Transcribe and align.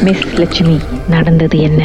Miss 0.00 0.26
Lakshmi 0.36 0.76
நடந்தது 1.08 1.58
என்ன? 1.60 1.82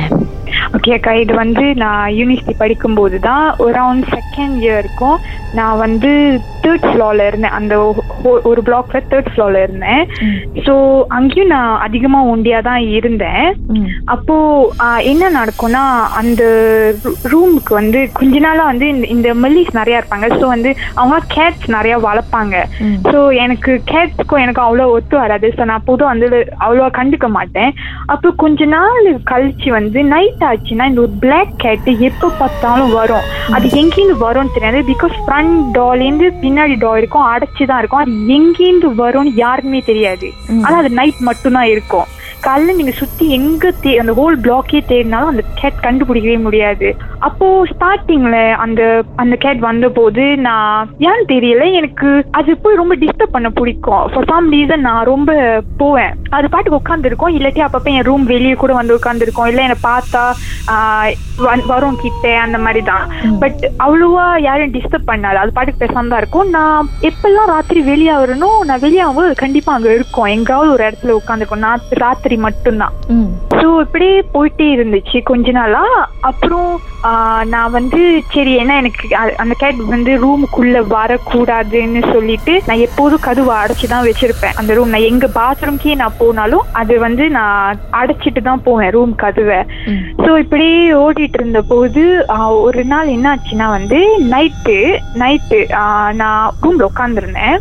okay 0.74 0.92
அக்கா 0.94 1.12
இது 1.16 1.34
வந்து 1.36 1.64
நான் 1.76 2.12
யூனிவர்சிட்டி 2.12 2.54
படிக்கும்போது 2.58 3.20
தான் 3.20 3.46
அரவுண்ட் 3.66 4.06
செகண்ட் 4.14 4.56
இயர் 4.62 4.78
இருக்கும் 4.78 5.18
நான் 5.54 5.78
வந்து 5.78 6.10
தேர்ட் 6.62 6.86
ஃப்ளோர்ல 6.88 7.28
இருந்தேன். 7.28 7.52
அந்த 7.52 7.74
ஒரு 8.44 8.62
பிளாக்ல 8.62 9.00
தேர்ட் 9.10 9.30
ஃப்ளோர்ல 9.32 9.62
இருந்தேன். 9.62 10.02
ஸோ 10.66 10.74
அங்கேயும் 11.10 11.50
நான் 11.50 11.80
அதிகமாக 11.82 12.30
ஒண்டியா 12.34 12.60
தான் 12.62 12.84
இருந்தேன் 12.92 13.46
அப்போ 14.08 14.36
ஆஹ், 14.84 15.02
என்ன 15.04 15.30
நடக்கும்னா 15.32 15.84
அந்த 16.20 16.44
ரூமுக்கு 17.32 17.74
வந்து 17.74 18.00
கொஞ்ச 18.14 18.40
நாளா 18.40 18.64
வந்து 18.66 18.88
இந்த- 18.88 19.08
இந்த 19.08 19.30
மெல்லிஸ் 19.36 19.74
நிறைய 19.74 20.00
இருப்பாங்க. 20.02 20.28
ஸோ 20.36 20.46
வந்து 20.48 20.70
அவங்க 20.96 21.20
கேட்ஸ் 21.34 21.68
நிறைய 21.70 21.96
வளர்ப்பாங்க. 22.00 22.56
ஸோ 23.06 23.18
எனக்கு 23.42 23.72
கேட்ஸ்க்கும் 23.92 24.42
எனக்கு 24.42 24.62
அவ்வளோ 24.62 24.88
ஒத்து 24.92 25.18
வராது. 25.18 25.50
ஸோ 25.52 25.64
நான் 25.66 25.86
பொதுவாக 25.86 26.14
வந்து 26.14 26.28
அவ்வளோவா 26.60 26.90
கண்டுக்க 26.98 27.28
மாட்டேன். 27.32 27.72
அப்போ 28.08 28.30
கொஞ்ச 28.38 28.66
நாள் 28.72 29.02
கழிச்சு 29.26 29.70
வந்து 29.72 30.00
நைட் 30.10 30.46
ஆச்சுன்னா 30.46 30.88
இந்த 30.88 31.02
ஒரு 31.02 31.14
பிளாக் 31.20 31.54
கேட் 31.58 31.80
எப்போ 32.04 32.28
பார்த்தாலும் 32.40 32.94
வரும். 32.94 33.26
அது 33.54 33.68
எங்கேருந்து 33.76 34.18
வரும்னு 34.24 34.54
தெரியாது. 34.54 34.80
பிகாஸ் 34.92 35.18
ஃப்ரண்ட் 35.42 35.70
டோர்லேருந்து 35.76 36.28
பின்னாடி 36.42 36.76
டோர் 36.82 37.00
இருக்கும் 37.02 37.28
அடைச்சு 37.34 37.64
தான் 37.70 37.80
இருக்கும். 37.82 38.02
அது 38.04 38.12
எங்கேருந்து 38.36 38.90
வரும்னு 39.02 39.32
யாருக்குமே 39.36 39.80
தெரியாது. 39.92 40.28
ஆனா 40.66 40.76
அது 40.82 40.90
நைட் 41.00 41.22
மட்டும்தான் 41.30 41.70
இருக்கும். 41.74 42.10
காலைல 42.46 42.76
நீங்க 42.80 42.94
சுத்தி 43.00 43.26
எங்க 43.38 43.72
தே 43.84 43.92
அந்த 44.02 44.14
ஹோல் 44.20 44.38
பிளாக்கே 44.46 44.82
தேடினாலும் 44.92 45.32
அந்த 45.34 45.44
கேட் 45.62 45.84
கண்டுபிடிக்கவே 45.86 46.38
முடியாது. 46.46 46.90
அப்போ 47.28 47.48
ஸ்டார்டிங்ல 47.72 48.38
அந்த 48.64 48.82
அந்த 49.24 49.36
கேட் 49.44 49.60
வந்த 49.68 49.88
போது 49.98 50.24
நான் 50.48 50.90
ஏன்னு 51.08 51.26
தெரியல 51.34 51.66
எனக்கு 51.80 52.10
அது 52.40 52.52
போய் 52.64 52.80
ரொம்ப 52.82 52.96
டிஸ்டர்ப் 53.04 53.36
பண்ண 53.36 53.50
பிடிக்கும். 53.60 54.06
ஃபார் 54.14 54.30
சம் 54.32 54.48
ரீசன் 54.56 54.86
நான் 54.90 55.10
ரொம்ப 55.14 55.32
போவேன். 55.82 56.14
அது 56.38 56.48
பாட்டுக்கு 56.54 56.80
உட்காந்துருக்கோம் 56.82 57.36
இல்லாட்டி 57.38 57.64
அப்பப்ப 57.66 57.92
என் 57.98 58.08
ரூம் 58.10 58.26
வெளியே 58.34 58.56
கூட 58.64 58.74
வந்து 58.80 58.98
உட்காந்துருக்கோம் 59.00 59.50
இல்லை 59.52 59.66
என்னை 59.68 59.80
பார்த்தா 59.90 60.24
வரும் 61.72 62.02
கிட்ட 62.02 62.26
அந்த 62.46 62.58
மாதிரி 62.64 62.82
தான். 62.90 63.06
பட் 63.44 63.62
அவ்வளோவா 63.86 64.26
யாரும் 64.48 64.74
டிஸ்டர்ப் 64.76 65.10
பண்ணாது. 65.12 65.38
அது 65.42 65.56
பாட்டுக்கு 65.56 65.84
பேசாம 65.84 66.12
தான் 66.12 66.22
இருக்கும். 66.24 66.52
நான் 66.58 66.90
எப்பெல்லாம் 67.10 67.52
ராத்திரி 67.54 67.82
வெளியே 67.92 68.16
வரணும் 68.24 68.60
நான் 68.70 68.84
வெளியே 68.86 69.04
ஆகும்போது 69.04 69.30
அது 69.30 69.44
கண்டிப்பா 69.46 69.74
அங்க 69.78 69.90
இருக்கும். 69.98 70.30
எங்காவது 70.36 70.74
ஒரு 70.76 70.84
இடத்துல 70.88 71.18
உட்காந்துருக்கும் 71.22 71.66
நான் 71.68 71.88
ராத்திரி 72.06 72.38
மட்டும்தான். 72.48 72.96
ஸோ 73.62 73.71
இப்படியே 73.86 74.16
போயிட்டே 74.34 74.66
இருந்துச்சு 74.76 75.18
கொஞ்ச 75.30 75.52
நாளா. 75.58 75.84
அப்புறம் 76.30 76.72
நான் 77.54 77.74
வந்து 77.76 78.00
சரி 78.34 78.52
ஏன்னா 78.62 78.74
எனக்கு 78.82 79.06
அந்த 79.44 79.54
கேட் 79.62 79.80
வந்து 79.94 80.12
ரூமுக்குள்ள 80.24 80.78
வரக்கூடாதுன்னு 80.96 82.02
சொல்லிட்டு 82.14 82.54
நான் 82.68 82.84
எப்போதும் 82.88 83.24
கதவை 83.28 83.54
அடைச்சு 83.62 83.88
தான் 83.94 84.06
வச்சிருப்பேன். 84.08 84.56
அந்த 84.62 84.76
ரூம் 84.78 84.94
நான் 84.94 85.10
எங்க 85.12 85.28
பாத்ரூம்க்கே 85.40 85.96
நான் 86.02 86.20
போனாலும் 86.22 86.68
அது 86.82 86.96
வந்து 87.06 87.28
நான் 87.38 87.82
அடைச்சிட்டு 88.02 88.44
தான் 88.50 88.66
போவேன் 88.68 88.94
ரூம் 88.98 89.16
கதவை. 89.24 89.60
ஸோ 90.24 90.32
இப்படியே 90.44 90.80
ஓடிட்டு 91.04 91.40
இருந்த 91.42 91.62
போது 91.74 92.04
ஒரு 92.68 92.84
நாள் 92.94 93.14
என்ன 93.18 93.28
ஆச்சுன்னா 93.34 93.70
வந்து 93.78 94.00
நைட்டு 94.34 94.80
நைட்டு 95.24 95.62
நான் 96.22 96.52
ரூம்ல 96.64 96.90
உட்காந்துருந்தேன் 96.92 97.60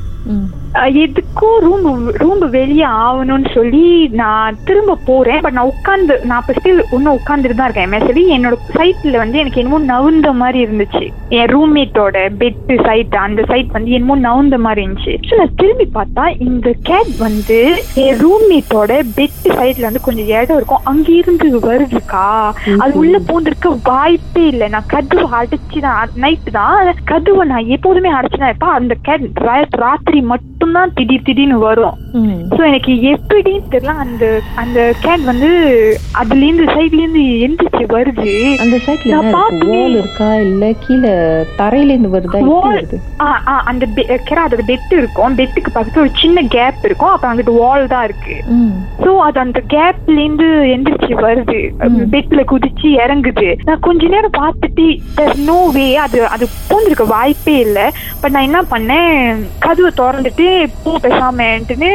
எதுக்கும் 1.03 1.59
ரூம் 1.65 1.87
ரூம் 2.21 2.43
வெளியே 2.57 2.85
ஆகணும்னு 3.05 3.49
சொல்லி 3.55 3.87
நான் 4.21 4.59
திரும்ப 4.67 4.97
போறேன். 5.09 5.41
பட் 5.45 5.57
நான் 5.57 5.71
உட்காந்து 5.73 6.15
நான் 6.31 6.41
இப்போ 6.43 6.55
ஸ்டில் 6.59 6.83
இன்னும் 6.97 7.17
உட்காந்துட்டு 7.19 7.57
தான் 7.59 7.69
இருக்கேன். 7.69 7.93
மெசலி 7.95 8.23
என்னோட 8.37 8.57
சைட்ல 8.77 9.15
வந்து 9.23 9.41
எனக்கு 9.43 9.61
என்னமோ 9.63 9.81
நவுந்த 9.93 10.33
மாதிரி 10.43 10.59
இருந்துச்சு. 10.67 11.05
என் 11.39 11.51
ரூம்மேட்டோட 11.55 12.17
பெட்டு 12.43 12.77
சைட் 12.87 13.17
அந்த 13.25 13.43
சைட் 13.51 13.75
வந்து 13.77 13.91
என்னமோ 13.99 14.17
நவுந்த 14.29 14.59
மாதிரி 14.67 14.85
இருந்துச்சு. 14.85 15.15
ஸோ 15.29 15.39
நான் 15.41 15.57
திரும்பி 15.63 15.87
பார்த்தா 15.99 16.25
இந்த 16.49 16.69
கேட் 16.91 17.13
வந்து 17.27 17.59
என் 18.05 18.21
ரூம்மேட்டோட 18.25 18.93
பெட்டு 19.19 19.51
சைட்ல 19.59 19.89
வந்து 19.89 20.05
கொஞ்சம் 20.07 20.31
இடம் 20.37 20.59
இருக்கும். 20.61 20.87
அங்க 20.93 21.09
இருந்து 21.21 21.49
வருதுக்கா. 21.69 22.27
அது 22.83 22.93
உள்ள 23.03 23.17
பூந்திருக்க 23.31 23.75
வாய்ப்பே 23.91 24.45
இல்லை. 24.53 24.69
நான் 24.77 24.91
கதவு 24.95 25.27
அடைச்சு 25.41 25.81
தான் 25.89 26.17
நைட்டு 26.25 26.57
தான் 26.61 26.95
கதவை 27.13 27.45
நான் 27.53 27.71
எப்போதுமே 27.79 28.13
அடைச்சு 28.21 28.41
தான் 28.41 28.53
இருப்பேன் 28.53 28.79
அந்த 28.79 28.97
கேட் 29.09 29.29
ராத்திரி 29.85 30.21
மட்டும்தான் 30.61 30.95
திடீர் 30.97 31.25
திடீர்னு 31.27 31.59
வரும். 31.67 31.95
ஸோ 32.55 32.61
எனக்கு 32.69 32.93
எப்படின்னு 33.13 33.69
தெரியல. 33.75 33.93
அந்த 34.05 34.25
அந்த 34.63 34.79
கேட் 35.05 35.23
வந்து 35.29 35.49
அதுல 36.21 36.43
இருந்து 36.47 36.65
சைட்ல 36.75 37.01
இருந்து 37.03 37.23
எந்திரிச்சு 37.47 37.85
வருது. 37.95 38.33
அந்த 38.63 38.77
சைட்ல. 38.87 39.13
வால் 39.71 39.95
இருக்கா? 40.01 40.29
இல்ல 40.47 40.65
கீழே 40.85 41.13
தரையில 41.61 41.95
இருந்து 41.95 42.11
வருதா? 42.17 42.41
அந்த 43.71 43.87
கேரா 44.29 44.43
அதோட 44.49 44.65
பெட் 44.73 44.93
இருக்கும். 44.99 45.39
பெட்டுக்கு 45.41 45.73
பக்கத்துல 45.77 46.05
ஒரு 46.05 46.13
சின்ன 46.23 46.45
கேப் 46.57 46.85
இருக்கும். 46.89 47.13
அப்புறம் 47.13 47.33
அங்கிட்டு 47.33 47.55
வால் 47.63 47.91
தான் 47.95 48.05
இருக்கு. 48.09 48.37
சோ 49.05 49.13
அது 49.29 49.41
அந்த 49.45 49.63
கேப்ல 49.75 50.19
இருந்து 50.25 50.49
எந்திரிச்சு 50.75 51.13
வருது. 51.27 51.59
பெட்ல 52.17 52.45
குதிச்சு 52.53 52.91
இறங்குது. 53.05 53.49
நான் 53.71 53.85
கொஞ்ச 53.89 54.13
நேரம் 54.17 54.39
பார்த்துட்டு 54.43 54.87
நோ 55.49 55.59
வே 55.79 55.89
அது 56.05 56.21
அது 56.35 56.45
பூந்திருக்க 56.69 57.07
வாய்ப்பே 57.17 57.57
இல்லை. 57.67 57.89
பட் 58.23 58.35
நான் 58.37 58.49
என்ன 58.51 58.63
பண்ணேன்? 58.75 59.19
கதவை 59.67 59.93
திறந்துட்டு 60.03 60.49
பூ 60.83 60.93
பேசாமன்ட்டுன்னு 61.05 61.91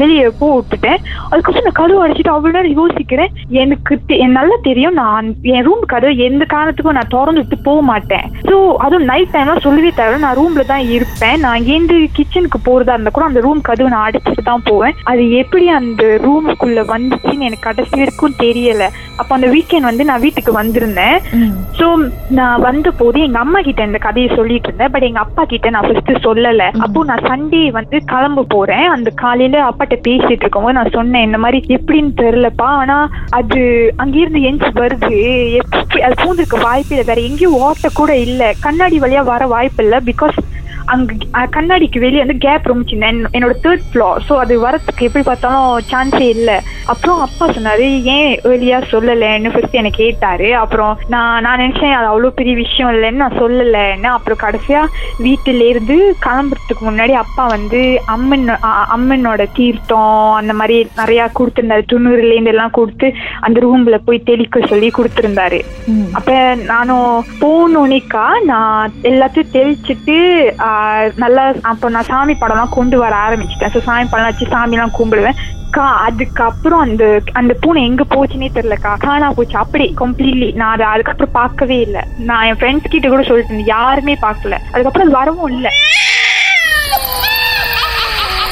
வெளியே 0.00 0.26
பூ 0.38 0.46
விட்டுட்டேன். 0.54 1.00
அதுக்கப்புறம் 1.30 1.66
நான் 1.66 1.78
கதவு 1.78 2.02
அடிச்சுட்டு 2.04 2.32
அவ்வளவு 2.34 2.54
நேரம் 2.56 2.76
யோசிக்கிறேன். 2.78 3.32
எனக்கு 3.62 3.94
நல்லா 4.36 4.56
தெரியும் 4.68 4.98
நான் 5.02 5.26
என் 5.54 5.64
ரூம் 5.68 5.82
கதவு 5.92 6.24
எந்த 6.28 6.44
காரணத்துக்கும் 6.54 6.98
நான் 6.98 7.12
திறந்து 7.14 7.42
விட்டு 7.42 7.56
போக 7.66 7.80
மாட்டேன். 7.90 8.26
ஸோ 8.48 8.56
அதுவும் 8.84 9.08
நைட் 9.10 9.34
டைம்லாம் 9.34 9.64
சொல்லவே 9.66 9.90
தேவை 10.00 10.16
நான் 10.24 10.38
ரூம்ல 10.40 10.64
தான் 10.72 10.84
இருப்பேன். 10.96 11.36
நான் 11.44 11.58
இங்கேருந்து 11.60 11.98
கிச்சனுக்கு 12.18 12.60
போறதா 12.68 12.94
இருந்தா 12.96 13.12
கூட 13.16 13.26
அந்த 13.30 13.42
ரூம் 13.46 13.60
கதவு 13.68 13.92
நான் 13.94 14.06
அடைச்சிட்டு 14.08 14.44
தான் 14.50 14.66
போவேன். 14.70 14.96
அது 15.12 15.24
எப்படி 15.42 15.66
அந்த 15.80 16.04
ரூமுக்குள்ள 16.26 16.84
வந்துச்சுன்னு 16.94 17.48
எனக்கு 17.48 17.68
கடைசி 17.68 17.94
வரைக்கும் 18.02 18.38
தெரியல. 18.44 18.84
அப்போ 19.20 19.32
அந்த 19.38 19.50
வீக்கெண்ட் 19.54 19.90
வந்து 19.90 20.08
நான் 20.10 20.24
வீட்டுக்கு 20.26 20.52
வந்திருந்தேன். 20.60 21.18
ஸோ 21.78 21.86
நான் 22.38 22.64
வந்த 22.68 22.88
போது 23.02 23.18
எங்க 23.26 23.38
அம்மா 23.44 23.60
கிட்ட 23.68 23.90
இந்த 23.90 24.00
கதையை 24.08 24.28
சொல்லிட்டு 24.38 24.68
இருந்தேன். 24.70 24.92
பட் 24.94 25.08
எங்க 25.10 25.20
அப்பா 25.26 25.42
கிட்ட 25.52 25.70
நான் 25.76 25.86
ஃபர்ஸ்ட் 25.88 26.26
சொல்லல. 26.28 26.64
அப்போ 26.84 27.04
நான் 27.10 27.26
சண்டே 27.30 27.47
வந்து 27.48 27.98
கிளம்ப 28.04 28.44
போறேன். 28.48 28.86
அந்த 28.86 29.10
காலையில 29.14 29.68
அப்பாட்ட 29.68 29.98
பேசிட்டு 30.08 30.40
இருக்கவங்க 30.42 30.72
நான் 30.72 30.90
சொன்னேன் 30.92 31.24
இந்த 31.24 31.38
மாதிரி 31.38 31.74
எப்படின்னு 31.74 32.12
தெரியலப்பா. 32.16 32.70
ஆனா 32.82 33.10
அது 33.30 33.92
அங்கிருந்து 33.96 34.42
எஞ்சி 34.42 34.66
வருது. 34.66 35.52
எப்படி 35.52 36.02
அது 36.02 36.14
பூந்திருக்க 36.22 36.60
வாய்ப்பு 36.60 36.96
இல்லை. 36.96 37.04
வேற 37.04 37.20
எங்கேயும் 37.20 37.52
ஓட்ட 37.52 37.88
கூட 37.94 38.16
இல்ல. 38.16 38.54
கண்ணாடி 38.60 38.98
வழியா 38.98 39.24
வர 39.24 39.46
வாய்ப்பு 39.46 39.82
இல்லை. 39.82 39.98
பிகாஸ் 40.04 40.36
அங்க 40.88 41.12
கண்ணாடிக்கு 41.50 41.98
வெளியே 41.98 42.22
வந்து 42.22 42.38
கேப் 42.38 42.66
ரொம்ப 42.66 42.84
சின்ன 42.88 43.06
என்- 43.08 43.30
என்னோட 43.32 43.54
தேர்ட் 43.62 43.86
ஃப்ளோர் 43.88 44.22
ஸோ 44.28 44.34
அது 44.36 44.54
வரத்துக்கு 44.62 45.06
எப்படி 45.06 45.24
பார்த்தாலும் 45.24 45.64
சான்ஸே 45.90 46.26
இல்லை. 46.28 46.56
அப்புறம் 46.86 47.20
அப்பா 47.20 47.44
சொன்னாரு 47.48 47.86
ஏன் 48.14 48.30
ஏர்லியா 48.44 48.78
சொல்லலைன்னு 48.92 49.52
ஃபர்ஸ்ட் 49.52 49.74
என்னை 49.74 49.92
கேட்டாரு. 49.92 50.48
அப்புறம் 50.56 50.94
நான் 51.08 51.42
நான் 51.42 51.60
நினைச்சேன் 51.60 51.94
அது 51.94 52.08
அவ்வளோ 52.08 52.30
பெரிய 52.32 52.54
விஷயம் 52.56 52.90
இல்லைன்னு 52.90 53.22
நான் 53.24 53.38
சொல்லலைன்னு. 53.38 54.08
அப்புறம் 54.08 54.42
கடைசியா 54.44 54.82
வீட்டுல 55.18 55.66
இருந்து 55.68 55.96
கிளம்புறதுக்கு 56.24 56.84
முன்னாடி 56.84 57.14
அப்பா 57.22 57.46
வந்து 57.48 57.82
அம்மன் 58.08 58.46
அம்மனோட 58.94 59.42
தீர்த்தம் 59.52 60.06
அந்த 60.34 60.52
மாதிரி 60.52 60.78
நிறைய 60.96 61.16
கொடுத்துருந்தாரு. 61.38 61.84
துண்ணூறுல 61.92 62.32
இருந்து 62.32 62.50
எல்லாம் 62.50 62.70
கொடுத்து 62.70 63.06
அந்த 63.40 63.58
ரூம்ல 63.60 63.98
போய் 64.00 64.26
தெளிக்க 64.30 64.46
சொல்லி 64.66 64.90
கொடுத்துருந்தாரு. 64.90 65.60
அப்ப 66.12 66.30
நானும் 66.66 67.10
போனோனிக்கா 67.42 68.24
நான் 68.44 68.66
எல்லாத்தையும் 69.04 69.52
தெளிச்சுட்டு 69.52 70.16
நல்லா 71.22 71.44
அப்போ 71.70 71.88
நான் 71.88 72.10
சாமி 72.10 72.34
படம்லாம் 72.40 72.76
கொண்டு 72.78 72.98
வர 72.98 73.14
ஆரம்பிச்சிட்டேன். 73.26 73.72
ஸோ 73.74 73.80
சாமி 73.88 74.04
படம் 74.10 74.28
வச்சு 74.30 74.52
சாமிலாம் 74.54 74.96
கும்பிடுவேன். 74.98 75.38
கா 75.76 75.86
அதுக்கப்புறம் 76.06 76.82
அந்த 76.84 77.04
அந்த 77.32 77.52
பூனை 77.62 77.80
எங்க 77.88 78.04
போச்சுன்னே 78.14 78.48
தெரியலக்கா. 78.54 78.92
காணா 79.06 79.28
போச்சு. 79.30 79.56
அப்படி 79.56 79.86
கம்ப்ளீட்லி 80.02 80.48
நான் 80.60 80.74
அதை 80.76 80.86
அதுக்கப்புறம் 80.86 81.36
பார்க்கவே 81.40 81.78
இல்லை. 81.86 82.02
நான் 82.28 82.46
என் 82.50 82.58
ஃப்ரெண்ட்ஸ் 82.60 82.92
கிட்ட 82.94 83.08
கூட 83.08 83.22
சொல்லிட்டு 83.22 83.52
இருந்தேன். 83.52 83.72
யாருமே 83.76 84.16
பார்க்கல. 84.26 84.58
அதுக்கப்புறம் 84.72 85.16
வரவும் 85.18 85.52
இல்லை. 85.56 85.72